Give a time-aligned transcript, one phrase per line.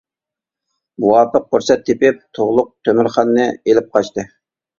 [1.03, 4.27] مۇۋاپىق پۇرسەت تېپىپ تۇغلۇق تۆمۈرخاننى ئېلىپ قاچتى.